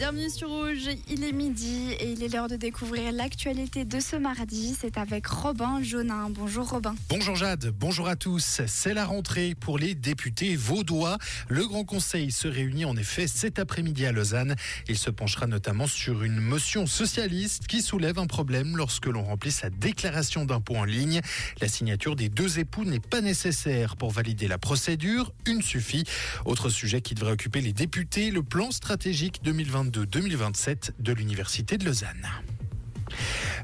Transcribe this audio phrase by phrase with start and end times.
[0.00, 4.16] Bienvenue sur Rouge, il est midi et il est l'heure de découvrir l'actualité de ce
[4.16, 4.74] mardi.
[4.80, 6.30] C'est avec Robin Jaunin.
[6.30, 6.94] Bonjour Robin.
[7.10, 8.62] Bonjour Jade, bonjour à tous.
[8.66, 11.18] C'est la rentrée pour les députés vaudois.
[11.50, 14.56] Le Grand Conseil se réunit en effet cet après-midi à Lausanne.
[14.88, 19.52] Il se penchera notamment sur une motion socialiste qui soulève un problème lorsque l'on remplit
[19.52, 21.20] sa déclaration d'impôt en ligne.
[21.60, 26.04] La signature des deux époux n'est pas nécessaire pour valider la procédure, une suffit.
[26.46, 29.42] Autre sujet qui devrait occuper les députés, le plan stratégique
[29.90, 32.28] 2022-2027 de l'Université de Lausanne.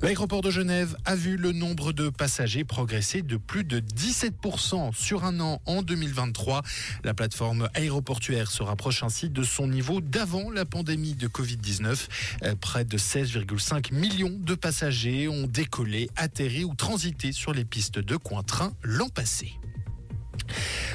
[0.03, 5.25] L'aéroport de Genève a vu le nombre de passagers progresser de plus de 17% sur
[5.25, 6.63] un an en 2023.
[7.05, 12.09] La plateforme aéroportuaire se rapproche ainsi de son niveau d'avant la pandémie de Covid-19.
[12.43, 17.99] Euh, Près de 16,5 millions de passagers ont décollé, atterri ou transité sur les pistes
[17.99, 19.53] de coin-train l'an passé.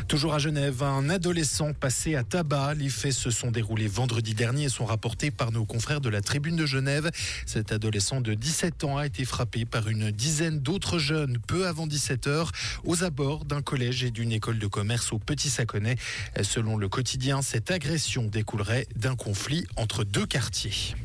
[0.07, 2.73] Toujours à Genève, un adolescent passé à tabac.
[2.73, 6.21] Les faits se sont déroulés vendredi dernier et sont rapportés par nos confrères de la
[6.21, 7.11] Tribune de Genève.
[7.45, 11.87] Cet adolescent de 17 ans a été frappé par une dizaine d'autres jeunes peu avant
[11.87, 12.51] 17 heures
[12.83, 15.95] aux abords d'un collège et d'une école de commerce au Petit Saconnet.
[16.41, 20.95] Selon le quotidien, cette agression découlerait d'un conflit entre deux quartiers.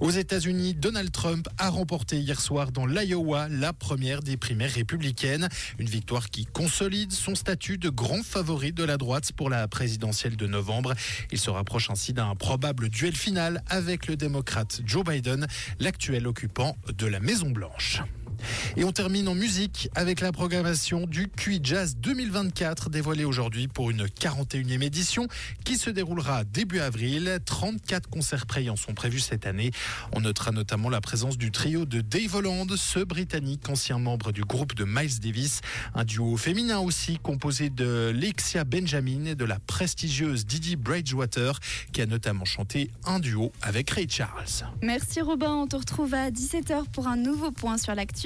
[0.00, 5.48] Aux États-Unis, Donald Trump a remporté hier soir dans l'Iowa la première des primaires républicaines.
[5.78, 10.36] Une victoire qui consolide son statut de grand favori de la droite pour la présidentielle
[10.36, 10.94] de novembre.
[11.32, 15.46] Il se rapproche ainsi d'un probable duel final avec le démocrate Joe Biden,
[15.80, 18.02] l'actuel occupant de la Maison-Blanche.
[18.76, 23.90] Et on termine en musique avec la programmation du QI Jazz 2024 dévoilée aujourd'hui pour
[23.90, 25.28] une 41e édition
[25.64, 27.38] qui se déroulera début avril.
[27.44, 29.70] 34 concerts payants sont prévus cette année.
[30.12, 34.42] On notera notamment la présence du trio de Dave Holland, ce britannique ancien membre du
[34.42, 35.60] groupe de Miles Davis,
[35.94, 41.58] un duo féminin aussi composé de Lexia Benjamin et de la prestigieuse Didi Bridgewater
[41.92, 44.66] qui a notamment chanté un duo avec Ray Charles.
[44.82, 48.25] Merci Robin, on te retrouve à 17h pour un nouveau point sur l'actu.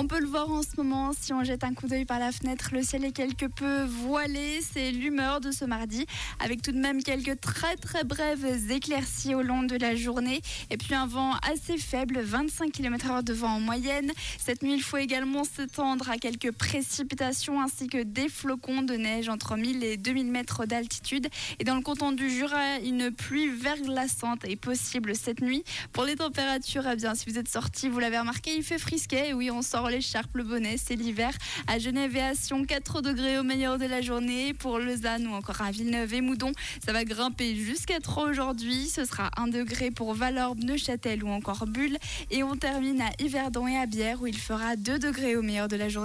[0.00, 2.30] On peut le voir en ce moment si on jette un coup d'œil par la
[2.30, 2.68] fenêtre.
[2.70, 4.60] Le ciel est quelque peu voilé.
[4.72, 6.06] C'est l'humeur de ce mardi,
[6.38, 10.40] avec tout de même quelques très très brèves éclaircies au long de la journée.
[10.70, 14.12] Et puis un vent assez faible, 25 km/h de vent en moyenne.
[14.38, 19.28] Cette nuit, il faut également s'étendre à quelques précipitations ainsi que des flocons de neige
[19.28, 21.26] entre 1000 et 2000 mètres d'altitude.
[21.58, 25.64] Et dans le canton du Jura, une pluie verglaçante est possible cette nuit.
[25.92, 29.32] Pour les températures, eh bien, si vous êtes sorti, vous l'avez remarqué, il fait frisquet.
[29.32, 31.32] Oui, on sort l'écharpe, le bonnet, c'est l'hiver.
[31.66, 34.54] À Genève et à Sion, 4 degrés au meilleur de la journée.
[34.54, 36.52] Pour Lausanne ou encore à Villeneuve et Moudon,
[36.84, 38.86] ça va grimper jusqu'à 3 aujourd'hui.
[38.88, 41.98] Ce sera 1 degré pour Valorbe, Neuchâtel ou encore Bulle.
[42.30, 45.68] Et on termine à Yverdon et à Bière où il fera 2 degrés au meilleur
[45.68, 45.98] de la journée.